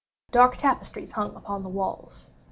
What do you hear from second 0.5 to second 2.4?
draperies hung upon the walls.